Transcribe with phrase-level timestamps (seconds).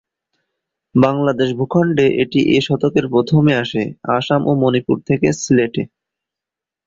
[0.95, 3.83] বাংলাদেশ ভূখন্ডে এটি এ শতকের প্রথমে আসে
[4.17, 5.83] আসাম ও মণিপুর থেকে সিলেটে।